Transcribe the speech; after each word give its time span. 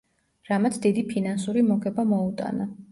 რამაც 0.51 0.79
დიდი 0.85 1.03
ფინანსური 1.11 1.67
მოგება 1.71 2.09
მოუტანა. 2.17 2.75